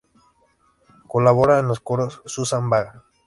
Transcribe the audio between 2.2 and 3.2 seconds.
Susan Vaga.